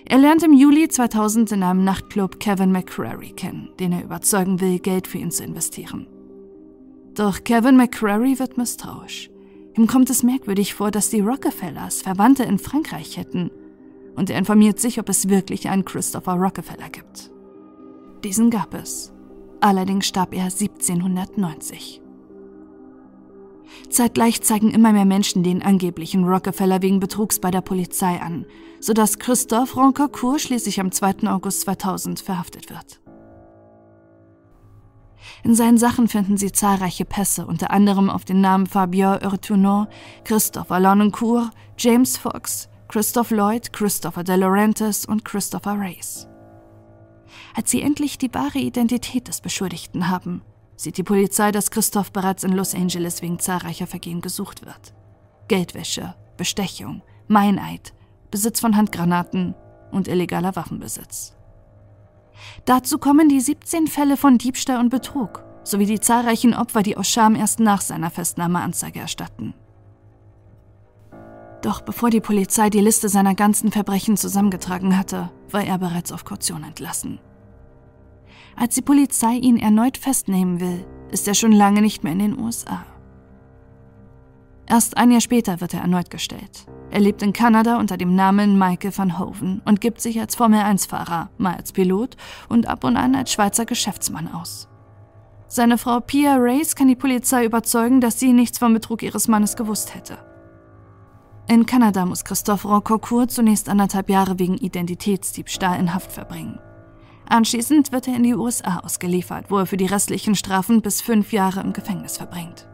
Er 0.06 0.18
lernt 0.18 0.44
im 0.44 0.54
Juli 0.54 0.88
2000 0.88 1.54
in 1.54 1.64
einem 1.64 1.84
Nachtclub 1.84 2.40
Kevin 2.40 2.72
McCrary 2.72 3.32
kennen, 3.32 3.70
den 3.80 3.94
er 3.94 4.04
überzeugen 4.04 4.60
will, 4.62 4.80
Geld 4.80 5.08
für 5.08 5.18
ihn 5.18 5.32
zu 5.32 5.44
investieren. 5.44 6.08
Doch 7.14 7.44
Kevin 7.44 7.78
McCrary 7.78 8.40
wird 8.40 8.58
misstrauisch. 8.58 9.30
Ihm 9.76 9.88
kommt 9.88 10.10
es 10.10 10.24
merkwürdig 10.24 10.74
vor, 10.76 10.92
dass 10.92 11.10
die 11.10 11.22
Rockefellers 11.22 12.02
Verwandte 12.02 12.44
in 12.44 12.60
Frankreich 12.60 13.18
hätten, 13.18 13.52
und 14.16 14.30
er 14.30 14.38
informiert 14.38 14.80
sich, 14.80 15.00
ob 15.00 15.10
es 15.10 15.30
wirklich 15.30 15.70
einen 15.70 15.86
Christopher 15.86 16.34
Rockefeller 16.34 16.90
gibt. 16.90 17.32
Diesen 18.24 18.52
gab 18.52 18.76
es. 18.76 19.12
Allerdings 19.60 20.06
starb 20.06 20.34
er 20.36 20.44
1790. 20.44 22.02
Zeitgleich 23.90 24.42
zeigen 24.42 24.72
immer 24.72 24.94
mehr 24.94 25.06
Menschen 25.06 25.44
den 25.44 25.64
angeblichen 25.64 26.24
Rockefeller 26.26 26.82
wegen 26.82 27.00
Betrugs 27.00 27.40
bei 27.40 27.50
der 27.50 27.62
Polizei 27.62 28.22
an, 28.22 28.46
sodass 28.80 29.20
Christophe 29.20 29.80
Roncourt 29.80 30.42
schließlich 30.42 30.80
am 30.80 30.92
2. 30.92 31.28
August 31.28 31.62
2000 31.62 32.20
verhaftet 32.20 32.70
wird. 32.70 33.03
In 35.44 35.56
seinen 35.56 35.78
Sachen 35.78 36.08
finden 36.08 36.38
sie 36.38 36.52
zahlreiche 36.52 37.06
Pässe, 37.06 37.46
unter 37.46 37.72
anderem 37.72 38.10
auf 38.10 38.26
den 38.26 38.42
Namen 38.42 38.68
Fabien 38.68 39.24
Urtournant, 39.24 39.90
Christopher 40.24 40.80
Lononcourt, 40.80 41.50
James 41.78 42.18
Fox, 42.18 42.70
Christophe 42.88 43.36
Lloyd, 43.36 43.74
Christopher 43.74 44.24
De 44.24 44.36
Laurentiis 44.36 45.06
und 45.06 45.26
Christopher 45.26 45.76
Race. 45.80 46.28
Als 47.56 47.72
sie 47.72 47.82
endlich 47.82 48.18
die 48.18 48.34
wahre 48.34 48.60
Identität 48.60 49.28
des 49.28 49.42
Beschuldigten 49.42 50.10
haben, 50.10 50.42
sieht 50.76 50.98
die 50.98 51.04
Polizei, 51.04 51.52
dass 51.52 51.72
Christoph 51.72 52.12
bereits 52.12 52.44
in 52.44 52.54
Los 52.54 52.76
Angeles 52.76 53.22
wegen 53.22 53.40
zahlreicher 53.40 53.88
Vergehen 53.88 54.22
gesucht 54.22 54.66
wird. 54.66 54.94
Geldwäsche, 55.48 56.16
Bestechung, 56.38 57.02
Meineid, 57.28 57.94
Besitz 58.32 58.60
von 58.60 58.76
Handgranaten 58.76 59.56
und 59.92 60.08
illegaler 60.08 60.56
Waffenbesitz. 60.56 61.36
Dazu 62.66 62.98
kommen 62.98 63.30
die 63.30 63.40
17 63.40 63.88
Fälle 63.88 64.18
von 64.18 64.38
Diebstahl 64.38 64.80
und 64.80 64.90
Betrug 64.90 65.44
sowie 65.64 65.86
die 65.86 66.00
zahlreichen 66.00 66.54
Opfer, 66.54 66.84
die 66.84 66.98
aus 66.98 67.08
Scham 67.08 67.36
erst 67.36 67.60
nach 67.60 67.82
seiner 67.82 68.10
Festnahme 68.10 68.60
Anzeige 68.60 69.00
erstatten. 69.00 69.54
Doch 71.62 71.80
bevor 71.82 72.10
die 72.10 72.20
Polizei 72.20 72.70
die 72.70 72.82
Liste 72.82 73.08
seiner 73.08 73.36
ganzen 73.36 73.72
Verbrechen 73.72 74.18
zusammengetragen 74.18 74.98
hatte, 74.98 75.32
war 75.50 75.64
er 75.64 75.78
bereits 75.78 76.12
auf 76.12 76.26
Kaution 76.26 76.64
entlassen. 76.66 77.20
Als 78.58 78.76
die 78.76 78.82
Polizei 78.82 79.36
ihn 79.36 79.58
erneut 79.58 79.98
festnehmen 79.98 80.60
will, 80.60 80.86
ist 81.12 81.28
er 81.28 81.34
schon 81.34 81.54
lange 81.54 81.82
nicht 81.82 82.04
mehr 82.04 82.14
in 82.14 82.20
den 82.20 82.40
USA. 82.40 82.86
Erst 84.68 84.98
ein 84.98 85.12
Jahr 85.12 85.22
später 85.22 85.62
wird 85.62 85.74
er 85.74 85.82
erneut 85.82 86.10
gestellt. 86.10 86.66
Er 86.94 87.00
lebt 87.00 87.24
in 87.24 87.34
Kanada 87.34 87.80
unter 87.80 87.98
dem 87.98 88.14
Namen 88.14 88.56
Michael 88.56 88.96
van 88.96 89.18
Hoven 89.18 89.64
und 89.66 89.82
gibt 89.82 90.00
sich 90.00 90.20
als 90.20 90.36
Formel-1-Fahrer, 90.36 91.32
mal 91.40 91.56
als 91.56 91.72
Pilot 91.72 92.18
und 92.50 92.68
ab 92.68 92.84
und 92.84 92.98
an 92.98 93.16
als 93.16 93.34
Schweizer 93.34 93.66
Geschäftsmann 93.66 94.32
aus. 94.32 94.68
Seine 95.48 95.80
Frau 95.80 96.02
Pia 96.02 96.36
Race 96.38 96.76
kann 96.76 96.88
die 96.88 96.96
Polizei 96.96 97.46
überzeugen, 97.46 98.00
dass 98.00 98.20
sie 98.20 98.32
nichts 98.32 98.60
vom 98.60 98.76
Betrug 98.76 99.02
ihres 99.02 99.28
Mannes 99.28 99.56
gewusst 99.56 99.96
hätte. 99.96 100.20
In 101.48 101.66
Kanada 101.66 102.06
muss 102.06 102.26
Christophe 102.26 102.68
Roncourt 102.68 103.32
zunächst 103.32 103.70
anderthalb 103.70 104.08
Jahre 104.08 104.38
wegen 104.38 104.60
Identitätsdiebstahl 104.60 105.80
in 105.80 105.96
Haft 105.96 106.12
verbringen. 106.12 106.60
Anschließend 107.28 107.92
wird 107.92 108.08
er 108.08 108.18
in 108.18 108.24
die 108.24 108.36
USA 108.36 108.82
ausgeliefert, 108.82 109.50
wo 109.50 109.58
er 109.58 109.66
für 109.66 109.78
die 109.78 109.88
restlichen 109.88 110.36
Strafen 110.36 110.84
bis 110.84 111.02
fünf 111.02 111.34
Jahre 111.34 111.62
im 111.62 111.74
Gefängnis 111.74 112.18
verbringt. 112.18 112.68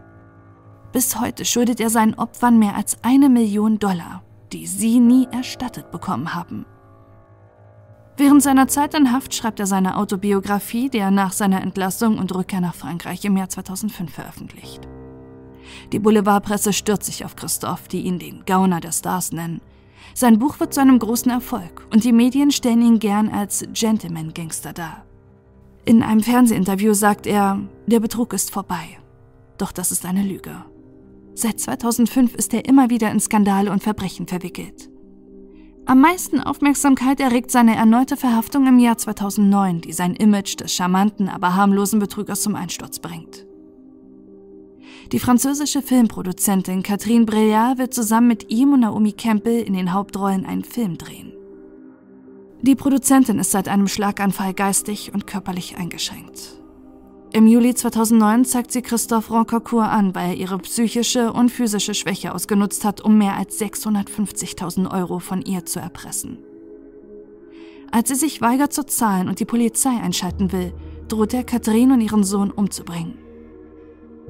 Bis 0.91 1.19
heute 1.19 1.45
schuldet 1.45 1.79
er 1.79 1.89
seinen 1.89 2.15
Opfern 2.15 2.57
mehr 2.57 2.75
als 2.75 2.97
eine 3.03 3.29
Million 3.29 3.79
Dollar, 3.79 4.23
die 4.51 4.65
sie 4.67 4.99
nie 4.99 5.27
erstattet 5.31 5.91
bekommen 5.91 6.33
haben. 6.33 6.65
Während 8.17 8.43
seiner 8.43 8.67
Zeit 8.67 8.95
in 8.95 9.11
Haft 9.13 9.33
schreibt 9.33 9.59
er 9.59 9.67
seine 9.67 9.95
Autobiografie, 9.95 10.89
die 10.89 10.97
er 10.97 11.11
nach 11.11 11.31
seiner 11.31 11.61
Entlassung 11.61 12.17
und 12.17 12.35
Rückkehr 12.35 12.59
nach 12.59 12.75
Frankreich 12.75 13.23
im 13.23 13.37
Jahr 13.37 13.49
2005 13.49 14.13
veröffentlicht. 14.13 14.87
Die 15.93 15.99
Boulevardpresse 15.99 16.73
stürzt 16.73 17.05
sich 17.05 17.23
auf 17.23 17.35
Christoph, 17.35 17.87
die 17.87 18.01
ihn 18.01 18.19
den 18.19 18.43
Gauner 18.45 18.81
der 18.81 18.91
Stars 18.91 19.31
nennen, 19.31 19.61
sein 20.13 20.39
Buch 20.39 20.59
wird 20.59 20.73
zu 20.73 20.81
einem 20.81 20.99
großen 20.99 21.31
Erfolg 21.31 21.87
und 21.91 22.03
die 22.03 22.11
Medien 22.11 22.51
stellen 22.51 22.81
ihn 22.81 22.99
gern 22.99 23.29
als 23.29 23.65
Gentleman-Gangster 23.73 24.73
dar. 24.73 25.05
In 25.85 26.03
einem 26.03 26.21
Fernsehinterview 26.21 26.93
sagt 26.93 27.25
er, 27.25 27.59
der 27.87 27.99
Betrug 27.99 28.33
ist 28.33 28.51
vorbei. 28.51 28.99
Doch 29.57 29.71
das 29.71 29.91
ist 29.91 30.05
eine 30.05 30.23
Lüge. 30.23 30.65
Seit 31.41 31.57
2005 31.57 32.35
ist 32.35 32.53
er 32.53 32.65
immer 32.65 32.89
wieder 32.89 33.09
in 33.11 33.21
Skandale 33.21 33.71
und 33.71 33.81
Verbrechen 33.81 34.27
verwickelt. 34.27 34.89
Am 35.85 36.01
meisten 36.01 36.41
Aufmerksamkeit 36.41 37.21
erregt 37.21 37.49
seine 37.49 37.77
erneute 37.77 38.17
Verhaftung 38.17 38.67
im 38.67 38.77
Jahr 38.77 38.97
2009, 38.97 39.79
die 39.79 39.93
sein 39.93 40.15
Image 40.15 40.59
des 40.59 40.73
charmanten, 40.73 41.29
aber 41.29 41.55
harmlosen 41.55 42.01
Betrügers 42.01 42.41
zum 42.41 42.55
Einsturz 42.55 42.99
bringt. 42.99 43.45
Die 45.13 45.19
französische 45.19 45.81
Filmproduzentin 45.81 46.83
Catherine 46.83 47.23
Breillat 47.23 47.77
wird 47.77 47.93
zusammen 47.93 48.27
mit 48.27 48.51
ihm 48.51 48.73
und 48.73 48.81
Naomi 48.81 49.13
Campbell 49.13 49.61
in 49.61 49.75
den 49.75 49.93
Hauptrollen 49.93 50.45
einen 50.45 50.65
Film 50.65 50.97
drehen. 50.97 51.31
Die 52.63 52.75
Produzentin 52.75 53.39
ist 53.39 53.51
seit 53.51 53.69
einem 53.69 53.87
Schlaganfall 53.87 54.53
geistig 54.53 55.13
und 55.13 55.25
körperlich 55.25 55.77
eingeschränkt. 55.77 56.58
Im 57.31 57.45
Juli 57.45 57.75
2009 57.75 58.43
zeigt 58.45 58.71
sie 58.71 58.81
Christophe 58.81 59.31
Roncourt 59.31 59.87
an, 59.87 60.15
weil 60.15 60.29
er 60.29 60.35
ihre 60.35 60.57
psychische 60.57 61.31
und 61.31 61.49
physische 61.49 61.93
Schwäche 61.93 62.33
ausgenutzt 62.33 62.83
hat, 62.83 63.01
um 63.01 63.19
mehr 63.19 63.35
als 63.35 63.59
650.000 63.61 64.91
Euro 64.91 65.19
von 65.19 65.43
ihr 65.43 65.63
zu 65.63 65.79
erpressen. 65.79 66.39
Als 67.91 68.09
sie 68.09 68.15
sich 68.15 68.41
weigert 68.41 68.73
zu 68.73 68.83
zahlen 68.83 69.29
und 69.29 69.39
die 69.39 69.45
Polizei 69.45 69.91
einschalten 69.91 70.51
will, 70.51 70.73
droht 71.07 71.33
er 71.35 71.43
Catherine 71.43 71.93
und 71.93 72.01
ihren 72.01 72.23
Sohn 72.23 72.49
umzubringen. 72.49 73.19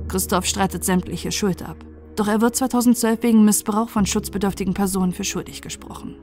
Christoph 0.10 0.46
streitet 0.46 0.84
sämtliche 0.84 1.32
Schuld 1.32 1.62
ab. 1.62 1.78
Doch 2.18 2.28
er 2.28 2.42
wird 2.42 2.58
2012 2.58 3.24
wegen 3.24 3.46
Missbrauch 3.46 3.88
von 3.88 4.06
schutzbedürftigen 4.06 4.74
Personen 4.74 5.14
für 5.14 5.24
schuldig 5.24 5.62
gesprochen. 5.62 6.16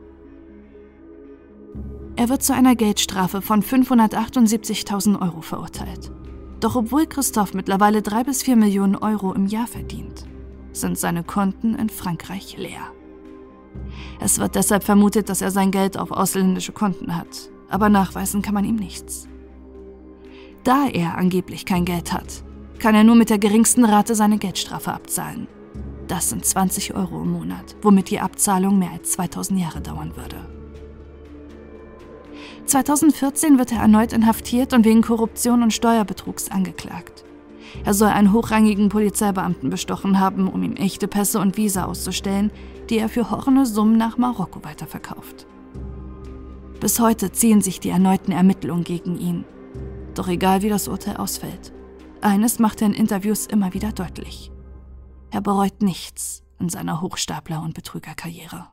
Er 2.17 2.29
wird 2.29 2.43
zu 2.43 2.55
einer 2.55 2.77
Geldstrafe 2.77 3.41
von 3.41 3.63
578.000 3.63 5.23
Euro 5.23 5.41
verurteilt. 5.41 6.11
Doch 6.61 6.77
obwohl 6.77 7.07
Christoph 7.07 7.55
mittlerweile 7.55 8.03
drei 8.03 8.25
bis 8.25 8.43
vier 8.43 8.57
Millionen 8.57 8.97
Euro 8.97 9.33
im 9.33 9.47
Jahr 9.47 9.67
verdient, 9.67 10.25
sind 10.73 10.99
seine 10.99 11.23
Konten 11.23 11.75
in 11.75 11.89
Frankreich 11.89 12.57
leer. 12.57 12.93
Es 14.21 14.39
wird 14.39 14.55
deshalb 14.55 14.83
vermutet, 14.85 15.29
dass 15.29 15.43
er 15.43 15.51
sein 15.51 15.71
Geld 15.71 15.99
auf 15.99 16.11
ausländische 16.11 16.73
Konten 16.73 17.17
hat, 17.17 17.51
aber 17.69 17.89
nachweisen 17.89 18.43
kann 18.43 18.55
man 18.55 18.65
ihm 18.65 18.77
nichts. 18.77 19.29
Da 20.65 20.87
er 20.87 21.19
angeblich 21.19 21.67
kein 21.67 21.85
Geld 21.85 22.13
hat, 22.13 22.43
kann 22.79 22.95
er 22.95 23.05
nur 23.05 23.15
mit 23.15 23.31
der 23.31 23.39
geringsten 23.39 23.85
Rate 23.85 24.15
seine 24.15 24.39
Geldstrafe 24.39 24.93
abzahlen. 24.93 25.47
Das 26.09 26.31
sind 26.31 26.45
20 26.45 26.95
Euro 26.95 27.23
im 27.23 27.33
Monat, 27.33 27.77
womit 27.83 28.11
die 28.11 28.21
Abzahlung 28.21 28.79
mehr 28.79 28.93
als 28.93 29.13
2000 29.13 29.61
Jahre 29.61 29.81
dauern 29.81 30.17
würde. 30.17 30.56
2014 32.67 33.59
wird 33.59 33.73
er 33.73 33.81
erneut 33.81 34.13
inhaftiert 34.13 34.73
und 34.73 34.85
wegen 34.85 35.03
Korruption 35.03 35.63
und 35.63 35.73
Steuerbetrugs 35.73 36.51
angeklagt. 36.51 37.25
Er 37.85 37.95
soll 37.95 38.09
einen 38.09 38.33
hochrangigen 38.33 38.89
Polizeibeamten 38.89 39.71
bestochen 39.71 40.19
haben, 40.19 40.49
um 40.49 40.63
ihm 40.63 40.77
echte 40.77 41.09
Pässe 41.09 41.41
und 41.41 41.57
Visa 41.57 41.85
auszustellen, 41.85 42.51
die 42.91 42.99
er 42.99 43.09
für 43.09 43.31
horrende 43.31 43.67
Summen 43.67 43.97
nach 43.97 44.19
Marokko 44.19 44.65
weiterverkauft. 44.65 45.47
Bis 46.81 47.01
heute 47.01 47.33
ziehen 47.33 47.63
sich 47.63 47.81
die 47.81 47.91
erneuten 47.91 48.33
Ermittlungen 48.33 48.85
gegen 48.85 49.19
ihn. 49.19 49.45
Doch 50.15 50.29
egal 50.29 50.63
wie 50.63 50.69
das 50.69 50.89
Urteil 50.89 51.17
ausfällt, 51.17 51.73
eines 52.21 52.59
macht 52.59 52.81
er 52.81 52.89
in 52.89 52.95
Interviews 52.95 53.47
immer 53.47 53.75
wieder 53.75 53.93
deutlich. 53.93 54.51
Er 55.31 55.41
bereut 55.41 55.83
nichts 55.83 56.43
in 56.59 56.69
seiner 56.69 57.01
Hochstapler- 57.01 57.63
und 57.63 57.75
Betrügerkarriere. 57.75 58.69